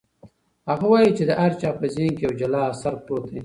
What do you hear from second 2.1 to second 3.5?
کې یو جلا اثر پروت دی.